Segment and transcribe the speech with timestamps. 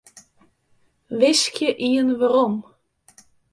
[1.19, 2.55] Wiskje ien werom.